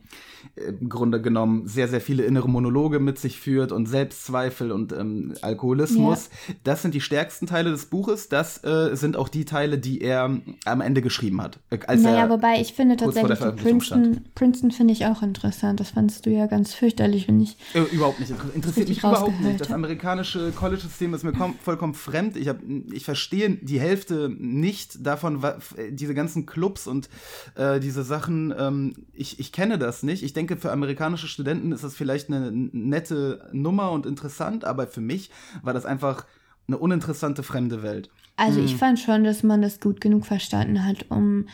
[0.55, 5.33] im Grunde genommen sehr, sehr viele innere Monologe mit sich führt und Selbstzweifel und ähm,
[5.41, 6.29] Alkoholismus.
[6.63, 8.29] Das sind die stärksten Teile des Buches.
[8.29, 11.59] Das äh, sind auch die Teile, die er am Ende geschrieben hat.
[11.69, 15.79] Äh, Als naja, er, wobei ich finde tatsächlich Princeton, Princeton finde ich auch interessant.
[15.79, 17.57] Das fandst du ja ganz fürchterlich, wenn ich.
[17.73, 18.31] Äh, überhaupt nicht.
[18.31, 19.61] Inter- Interessiert mich überhaupt nicht.
[19.61, 22.37] Das amerikanische College-System ist mir kom vollkommen fremd.
[22.37, 22.57] Ich, hab,
[22.91, 25.57] ich verstehe die Hälfte nicht davon, äh,
[25.91, 27.09] diese ganzen Clubs und
[27.55, 28.53] äh, diese Sachen.
[28.57, 30.23] Ähm, ich, ich kenne das nicht.
[30.23, 35.01] Ich denke, für amerikanische Studenten ist das vielleicht eine nette Nummer und interessant, aber für
[35.01, 35.29] mich
[35.61, 36.25] war das einfach
[36.67, 38.09] eine uninteressante fremde Welt.
[38.37, 41.47] Also ich fand schon, dass man das gut genug verstanden hat, um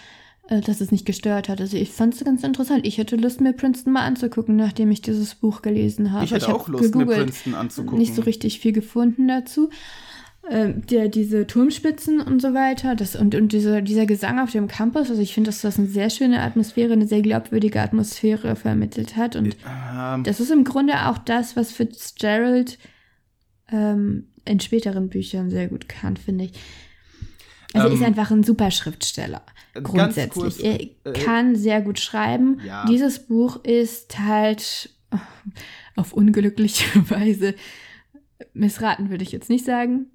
[0.47, 1.59] dass es nicht gestört hat.
[1.59, 2.85] Also ich fand es ganz interessant.
[2.85, 6.25] Ich hätte Lust, mir Princeton mal anzugucken, nachdem ich dieses Buch gelesen habe.
[6.25, 7.97] Ich hätte hab auch Lust, mir gegoogelt, Princeton anzugucken.
[7.97, 9.69] Nicht so richtig viel gefunden dazu.
[10.47, 14.67] Ähm, der, diese Turmspitzen und so weiter das, und, und diese, dieser Gesang auf dem
[14.67, 19.15] Campus, also ich finde, dass das eine sehr schöne Atmosphäre, eine sehr glaubwürdige Atmosphäre vermittelt
[19.15, 19.35] hat.
[19.35, 22.77] Und Ähm, das ist im Grunde auch das, was Fitzgerald
[23.71, 26.51] ähm, in späteren Büchern sehr gut kann, finde ich.
[27.75, 29.41] Also er ist Ähm, einfach ein super Schriftsteller.
[29.73, 30.31] Grundsätzlich.
[30.31, 32.61] kurz, er äh, kann sehr gut schreiben.
[32.65, 32.85] Ja.
[32.85, 34.89] Dieses Buch ist halt
[35.95, 37.55] auf unglückliche Weise
[38.53, 40.07] missraten, würde ich jetzt nicht sagen.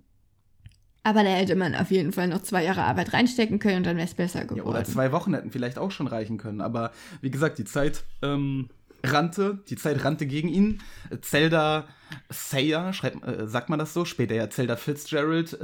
[1.03, 3.96] Aber da hätte man auf jeden Fall noch zwei Jahre Arbeit reinstecken können und dann
[3.96, 4.59] wäre es besser geworden.
[4.59, 6.61] Ja, oder zwei Wochen hätten vielleicht auch schon reichen können.
[6.61, 6.92] Aber
[7.23, 8.68] wie gesagt, die Zeit ähm,
[9.03, 10.83] rannte, die Zeit rannte gegen ihn.
[11.23, 11.87] Zelda
[12.29, 14.05] Sayer, schreibt, äh, sagt man das so?
[14.05, 15.57] Später ja Zelda Fitzgerald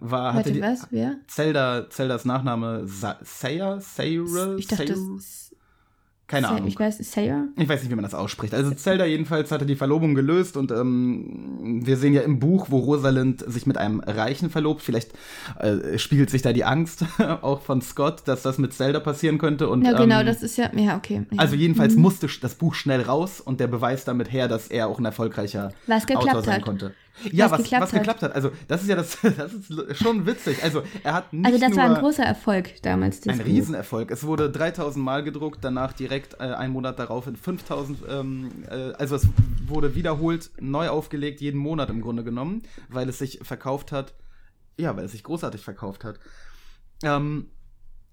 [0.00, 0.86] war, hatte Warte, die, was?
[0.90, 1.16] Wer?
[1.28, 5.53] Zelda, Zeldas Nachname Sa Sayer, Sayer, Ich dachte, Sayer?
[6.26, 6.68] Keine Say- Ahnung.
[6.68, 7.48] Ich weiß, Sayer?
[7.56, 8.54] Ich weiß nicht, wie man das ausspricht.
[8.54, 12.78] Also Zelda jedenfalls hatte die Verlobung gelöst und ähm, wir sehen ja im Buch, wo
[12.78, 14.80] Rosalind sich mit einem Reichen verlobt.
[14.82, 15.12] Vielleicht
[15.58, 17.04] äh, spiegelt sich da die Angst
[17.42, 19.68] auch von Scott, dass das mit Zelda passieren könnte.
[19.68, 21.26] Und, Ja, genau, ähm, das ist ja, ja, okay.
[21.30, 21.38] Ja.
[21.38, 24.98] Also jedenfalls musste das Buch schnell raus und der Beweis damit her, dass er auch
[24.98, 26.62] ein erfolgreicher Was Autor sein hat.
[26.62, 26.94] konnte.
[27.30, 27.98] Ja, Was geklappt was hat.
[28.00, 28.34] geklappt hat.
[28.34, 30.62] Also das ist ja das, das ist schon witzig.
[30.62, 33.20] Also er hat nicht Also das war ein großer Erfolg damals.
[33.20, 33.52] dieses ein Buch.
[33.52, 34.10] Riesenerfolg.
[34.10, 37.98] Es wurde 3000 Mal gedruckt, danach direkt äh, einen Monat darauf in 5000.
[38.08, 39.28] Ähm, äh, also es
[39.66, 44.14] wurde wiederholt neu aufgelegt, jeden Monat im Grunde genommen, weil es sich verkauft hat.
[44.76, 46.18] Ja, weil es sich großartig verkauft hat.
[47.04, 47.46] Ähm,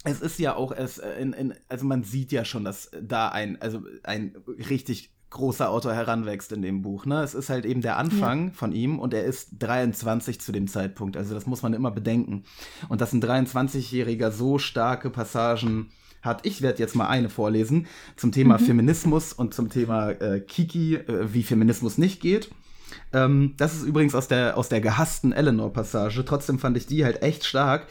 [0.04, 3.30] es ist ja auch, es, äh, in, in, also man sieht ja schon, dass da
[3.30, 4.36] ein, also ein
[4.70, 7.06] richtig großer Autor heranwächst in dem Buch.
[7.06, 7.24] Ne?
[7.24, 11.17] Es ist halt eben der Anfang von ihm und er ist 23 zu dem Zeitpunkt.
[11.17, 12.44] Also das muss man immer bedenken.
[12.89, 15.89] Und dass ein 23-Jähriger so starke Passagen
[16.22, 16.46] hat.
[16.46, 21.34] Ich werde jetzt mal eine vorlesen zum Thema Feminismus und zum Thema äh, Kiki, äh,
[21.34, 22.52] wie Feminismus nicht geht.
[23.13, 26.24] Ähm, das ist übrigens aus der, aus der gehassten Eleanor-Passage.
[26.26, 27.88] Trotzdem fand ich die halt echt stark.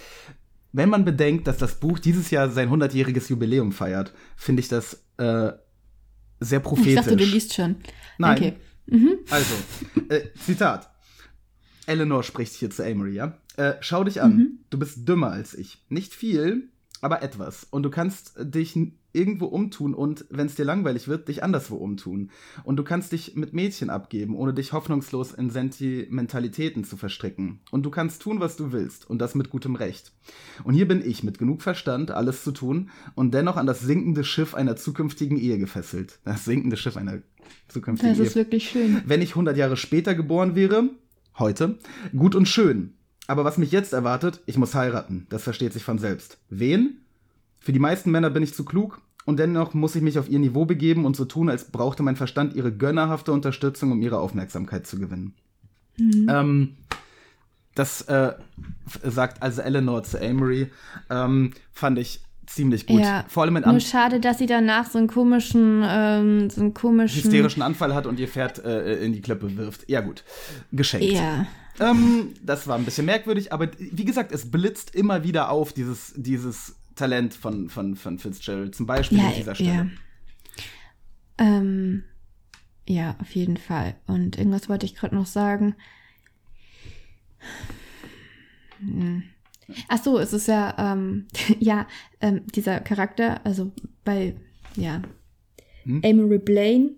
[0.73, 5.03] Wenn man bedenkt, dass das Buch dieses Jahr sein 100-jähriges Jubiläum feiert, finde ich das
[5.17, 5.53] äh,
[6.41, 6.91] sehr prophetisch.
[6.93, 7.77] Ich dachte, du liest schon.
[8.19, 8.37] Nein.
[8.37, 8.55] Okay.
[9.31, 9.55] Also,
[10.09, 10.91] äh, Zitat.
[11.87, 13.39] Eleanor spricht hier zu Amory, ja?
[13.57, 14.59] Äh, schau dich an.
[14.71, 15.85] Du bist dümmer als ich.
[15.89, 17.67] Nicht viel, aber etwas.
[17.71, 18.77] Und du kannst dich
[19.13, 22.31] irgendwo umtun und, wenn es dir langweilig wird, dich anderswo umtun.
[22.65, 27.61] Und du kannst dich mit Mädchen abgeben, ohne dich hoffnungslos in Sentimentalitäten zu verstricken.
[27.71, 29.09] Und du kannst tun, was du willst.
[29.09, 30.13] Und das mit gutem Recht.
[30.65, 34.25] Und hier bin ich mit genug Verstand, alles zu tun und dennoch an das sinkende
[34.25, 36.21] Schiff einer zukünftigen Ehe gefesselt.
[36.25, 37.23] Das sinkende Schiff einer
[37.69, 38.27] zukünftigen Das Ehe.
[38.27, 39.03] ist wirklich schön.
[39.07, 40.91] Wenn ich 100 Jahre später geboren wäre,
[41.39, 41.79] heute,
[42.17, 42.95] gut und schön.
[43.27, 45.27] Aber was mich jetzt erwartet, ich muss heiraten.
[45.31, 46.39] Das versteht sich von selbst.
[46.49, 47.00] Wen?
[47.61, 50.39] Für die meisten Männer bin ich zu klug und dennoch muss ich mich auf ihr
[50.39, 54.87] Niveau begeben und so tun, als brauchte mein Verstand ihre gönnerhafte Unterstützung, um ihre Aufmerksamkeit
[54.87, 55.35] zu gewinnen.
[55.99, 56.77] Ähm,
[57.75, 58.33] das äh,
[59.05, 60.71] sagt also Eleanor zu Amory.
[61.09, 63.01] Ähm, fand ich ziemlich gut.
[63.01, 66.61] Ja, Vor allem in Nur Am schade, dass sie danach so einen komischen, ähm, so
[66.63, 67.23] einen komischen.
[67.23, 69.89] hysterischen Anfall hat und ihr Pferd äh, in die Klippe wirft.
[69.89, 70.25] Ja gut,
[70.73, 71.13] geschenkt.
[71.13, 71.47] Ja.
[71.79, 76.13] Ähm, das war ein bisschen merkwürdig, aber wie gesagt, es blitzt immer wieder auf, dieses,
[76.17, 79.71] dieses Talent von, von, von Fitzgerald, zum Beispiel Ja, an dieser Stelle.
[79.73, 79.87] ja.
[81.39, 82.05] Ähm,
[82.87, 83.95] ja, auf jeden Fall.
[84.07, 85.75] Und irgendwas wollte ich gerade noch sagen.
[88.81, 89.23] Hm.
[89.89, 91.27] Ach so, es ist ja, ähm,
[91.59, 91.87] ja,
[92.21, 93.73] ähm, dieser Charakter, also
[94.05, 94.35] bei,
[94.77, 95.03] ja,
[95.85, 96.03] Hm?
[96.05, 96.91] Amory Blaine,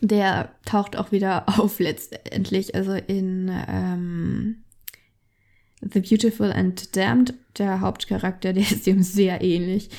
[0.00, 4.64] der taucht auch wieder auf letztendlich, also in ähm,
[5.80, 9.90] The Beautiful and Damned, der Hauptcharakter, der ist ihm sehr ähnlich.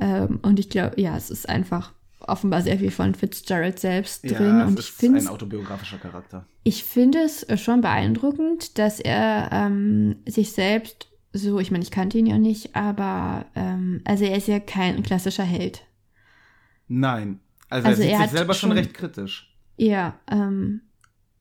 [0.00, 4.58] Ähm, und ich glaube, ja, es ist einfach offenbar sehr viel von Fitzgerald selbst drin.
[4.58, 6.46] Ja, und ich ist finde ein autobiografischer Charakter.
[6.62, 12.16] ich finde es schon beeindruckend, dass er ähm, sich selbst so, ich meine, ich kannte
[12.16, 15.82] ihn ja nicht, aber ähm, also er ist ja kein klassischer Held.
[16.88, 17.40] Nein.
[17.70, 19.54] Also, Also er sieht er sich selber schon schon- recht kritisch.
[19.76, 20.82] Ja, ähm,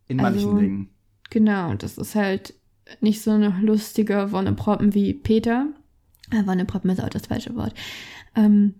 [0.07, 0.89] In Also- manchen Dingen.
[1.29, 2.55] genau, das ist halt
[3.01, 5.67] nicht so eine lustige Wonneproppen wie Peter.
[6.31, 7.73] Äh, Wonneproppen ist auch das falsche Wort.
[8.35, 8.75] Ähm,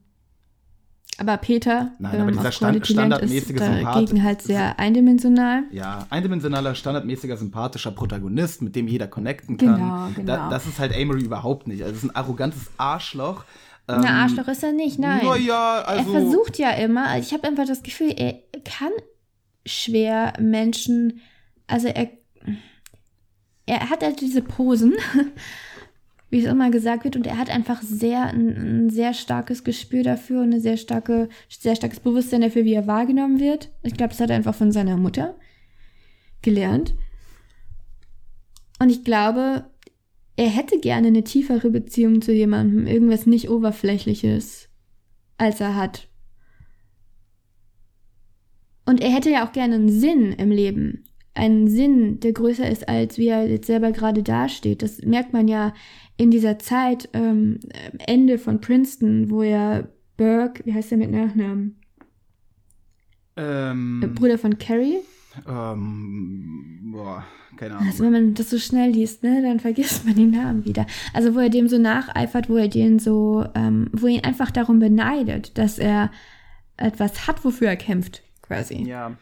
[1.19, 5.63] aber Peter Nein, aber ähm, dieser auf Stand- standardmäßige ist Sympath- dagegen halt sehr eindimensional.
[5.71, 9.75] Ja, eindimensionaler, standardmäßiger, sympathischer Protagonist, mit dem jeder connecten kann.
[9.75, 10.25] Genau, genau.
[10.25, 11.83] Da, das ist halt Amory überhaupt nicht.
[11.83, 13.43] Also es ist ein arrogantes Arschloch.
[13.87, 15.23] Ähm, Na, Arschloch ist er nicht, nein.
[15.23, 16.13] Naja, also.
[16.13, 18.91] er versucht ja immer, ich habe einfach das Gefühl, er kann
[19.65, 21.19] schwer Menschen,
[21.67, 22.09] also er,
[23.65, 24.93] er hat halt diese Posen,
[26.29, 30.03] wie es immer gesagt wird, und er hat einfach sehr ein, ein sehr starkes Gespür
[30.03, 33.69] dafür und ein sehr starke, sehr starkes Bewusstsein dafür, wie er wahrgenommen wird.
[33.83, 35.35] Ich glaube, das hat er einfach von seiner Mutter
[36.41, 36.93] gelernt.
[38.79, 39.65] Und ich glaube,
[40.35, 44.69] er hätte gerne eine tiefere Beziehung zu jemandem, irgendwas nicht Oberflächliches,
[45.37, 46.07] als er hat.
[48.85, 51.05] Und er hätte ja auch gerne einen Sinn im Leben.
[51.35, 54.81] Einen Sinn, der größer ist, als wie er jetzt selber gerade dasteht.
[54.81, 55.73] Das merkt man ja
[56.15, 57.59] in dieser Zeit, ähm,
[58.05, 61.79] Ende von Princeton, wo er Burke, wie heißt er mit Nachnamen?
[63.35, 64.99] Ähm, Bruder von Carrie?
[65.47, 67.25] ähm, boah,
[67.57, 67.87] keine Ahnung.
[67.87, 70.85] Also wenn man das so schnell liest, ne, dann vergisst man den Namen wieder.
[71.13, 74.51] Also wo er dem so nacheifert, wo er den so, ähm, wo er ihn einfach
[74.51, 76.11] darum beneidet, dass er
[76.77, 78.83] etwas hat, wofür er kämpft, quasi.
[78.83, 79.17] ja.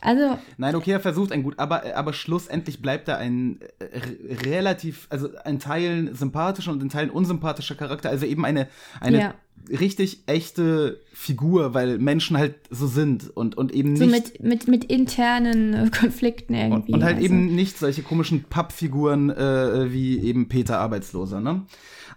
[0.00, 4.50] Also Nein, okay, er versucht ein gut, aber, aber schlussendlich bleibt er ein äh, re-
[4.50, 8.68] relativ, also ein Teilen sympathischer und in Teilen unsympathischer Charakter, also eben eine,
[9.00, 9.34] eine Ja.
[9.68, 14.40] richtig echte Figur, weil Menschen halt so sind und, und eben so nicht.
[14.40, 16.92] mit, mit, mit internen äh, Konflikten und, irgendwie.
[16.94, 17.26] und halt also.
[17.26, 21.66] eben nicht solche komischen Pappfiguren äh, wie eben Peter Arbeitsloser, ne?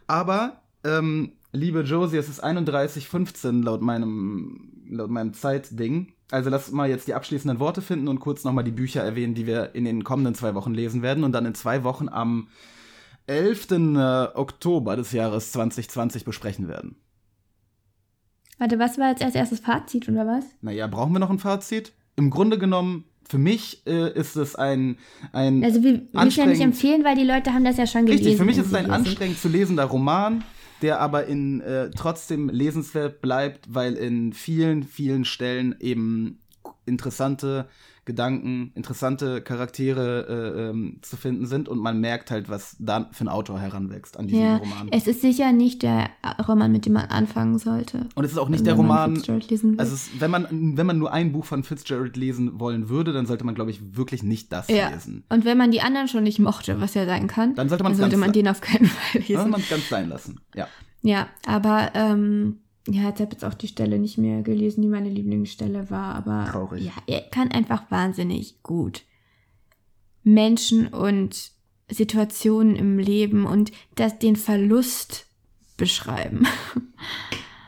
[0.08, 6.14] Aber, ähm, liebe Josie, es ist 31.15 laut meinem, laut meinem Zeitding.
[6.32, 9.46] Also lass mal jetzt die abschließenden Worte finden und kurz nochmal die Bücher erwähnen, die
[9.46, 12.48] wir in den kommenden zwei Wochen lesen werden und dann in zwei Wochen am
[13.28, 13.72] 11.
[13.72, 16.96] äh, Oktober des Jahres 2020 besprechen werden.
[18.58, 20.46] Warte, was war jetzt als erstes Fazit oder was?
[20.62, 21.94] Naja, brauchen wir noch ein Fazit?
[22.16, 24.98] Im Grunde genommen, für mich äh, ist es ein,
[25.32, 28.24] ein Also wir müssen ja nicht empfehlen, weil die Leute haben das ja schon gelesen.
[28.24, 28.94] Richtig, für mich ist es ein lesen.
[28.94, 30.44] anstrengend zu lesender Roman,
[30.84, 36.40] der aber in äh, trotzdem lesenswert bleibt, weil in vielen, vielen Stellen eben
[36.86, 37.68] interessante
[38.06, 40.26] Gedanken, interessante Charaktere
[40.58, 44.18] äh, ähm, zu finden sind und man merkt halt, was da für ein Autor heranwächst
[44.18, 44.90] an diesem Ja, Roman.
[44.92, 46.10] es ist sicher nicht der
[46.48, 48.08] Roman, mit dem man anfangen sollte.
[48.16, 49.16] Und es ist auch nicht der man Roman,
[49.48, 53.14] lesen also es, wenn man wenn man nur ein Buch von Fitzgerald lesen wollen würde,
[53.14, 54.90] dann sollte man glaube ich wirklich nicht das ja.
[54.90, 55.24] lesen.
[55.30, 57.98] Und wenn man die anderen schon nicht mochte, was ja sein kann, Dann sollte man's
[57.98, 59.50] sollte ganz man den auf keinen Fall Dann soll lesen.
[59.52, 60.40] man es ganz sein lassen.
[60.56, 60.68] Ja.
[61.04, 62.60] Ja, aber ähm,
[62.90, 66.50] ja, jetzt habe jetzt auch die Stelle nicht mehr gelesen, die meine Lieblingsstelle war, aber
[66.52, 66.84] Traurig.
[66.86, 69.04] ja, er kann einfach wahnsinnig gut
[70.24, 71.52] Menschen und
[71.90, 75.26] Situationen im Leben und das, den Verlust
[75.78, 76.48] beschreiben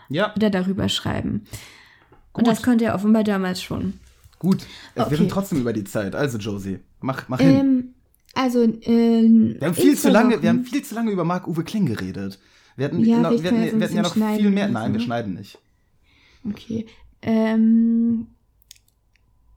[0.09, 1.45] Ja, oder darüber schreiben.
[2.33, 2.39] Gut.
[2.43, 3.93] Und das konnte er offenbar damals schon.
[4.39, 4.65] gut.
[4.95, 5.11] Okay.
[5.11, 6.15] Wir sind trotzdem über die Zeit.
[6.15, 7.55] Also Josie, mach mach hin.
[7.55, 7.93] Ähm,
[8.33, 11.85] also, ähm, Wir haben viel zu lange, wir haben viel zu lange über Marc-Uwe Kling
[11.85, 12.39] geredet.
[12.75, 14.67] Wir hatten, Ja, noch, wir hatten, wir hatten ja noch viel mehr.
[14.67, 15.05] Nein, wir ne?
[15.05, 15.57] schneiden nicht.
[16.47, 16.85] Okay.
[17.21, 18.27] Ähm,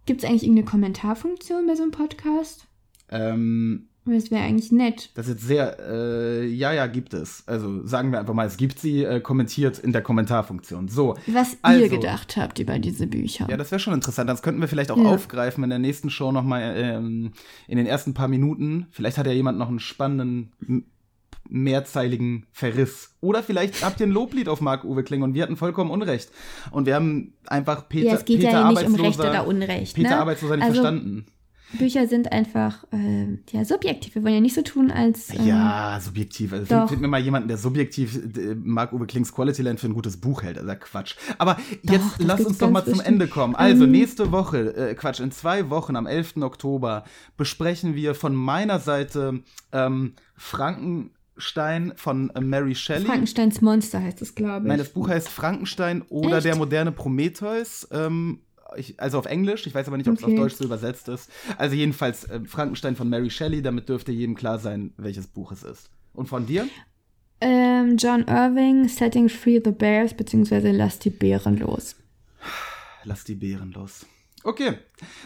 [0.06, 2.66] Gibt es eigentlich irgendeine Kommentarfunktion bei so einem Podcast?
[3.10, 5.10] Ähm, Das wäre eigentlich nett.
[5.14, 7.42] das ist jetzt sehr, äh, ja, ja, gibt es.
[7.46, 10.88] Also sagen wir einfach mal, es gibt sie, äh, kommentiert in der Kommentarfunktion.
[10.88, 11.16] So.
[11.26, 13.46] Was Also- ihr gedacht habt über diese Bücher.
[13.50, 14.30] Ja, das wäre schon interessant.
[14.30, 15.04] Das könnten wir vielleicht auch Ja.
[15.10, 17.32] aufgreifen in der nächsten Show nochmal ähm,
[17.66, 18.86] in den ersten paar Minuten.
[18.92, 20.52] Vielleicht hat ja jemand noch einen spannenden,
[21.48, 23.14] mehrzeiligen Verriss.
[23.20, 26.30] Oder vielleicht habt ihr ein Loblied auf Marc-Uwe Kling und wir hatten vollkommen Unrecht.
[26.70, 29.94] Und wir haben einfach Peter, ja, es geht Peter ja nicht um Recht oder Unrecht.
[29.94, 30.18] Peter ne?
[30.18, 31.26] Arbeitsloser nicht also, verstanden.
[31.76, 34.14] Bücher sind einfach äh, ja, subjektiv.
[34.14, 35.34] Wir wollen ja nicht so tun, als.
[35.34, 36.52] Ähm, Ja, subjektiv.
[36.52, 36.88] Also doch.
[36.88, 40.42] find, mir mal jemanden, der subjektiv äh, Marc-Uwe Klings Quality Land für ein gutes Buch
[40.42, 40.58] hält.
[40.58, 41.16] Also Quatsch.
[41.36, 43.22] Aber jetzt das lass uns doch mal ganz zum bestimmt.
[43.22, 43.54] Ende kommen.
[43.54, 43.90] Also Ähm.
[43.90, 46.38] nächste Woche, äh, Quatsch, in zwei Wochen, am 11.
[46.38, 47.04] Oktober,
[47.36, 50.14] besprechen wir von meiner Seite ähm,
[51.38, 53.06] Frankenstein von äh, Mary Shelley.
[53.06, 54.68] Frankensteins Monster heißt es, glaube ich.
[54.68, 56.46] Nein, das Buch heißt Frankenstein oder Echt?
[56.46, 57.86] der moderne Prometheus.
[57.92, 58.40] Ähm,
[58.76, 60.32] ich, also auf Englisch, ich weiß aber nicht, ob es Okay.
[60.34, 61.30] auf Deutsch so übersetzt ist.
[61.56, 65.62] Also jedenfalls äh, Frankenstein von Mary Shelley, damit dürfte jedem klar sein, welches Buch es
[65.62, 65.90] ist.
[66.12, 66.68] Und von dir?
[67.40, 71.94] ähm, John Irving, Setting Free the Bears, beziehungsweise Lass die Bären los.
[73.04, 74.04] Lass die Bären los.
[74.42, 74.74] Okay,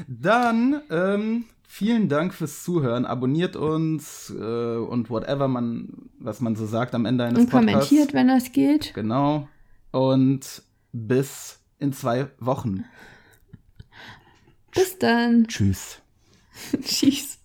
[0.07, 3.07] dann ähm, vielen Dank fürs Zuhören.
[3.07, 7.89] Abonniert uns äh, und whatever man, was man so sagt am Ende eines Und Podcasts.
[7.89, 8.93] kommentiert, wenn das geht.
[8.93, 9.49] Genau.
[9.91, 12.85] Und bis in zwei Wochen.
[14.75, 15.47] Bis dann.
[15.49, 16.03] Tschüss.
[16.85, 17.39] Tschüss.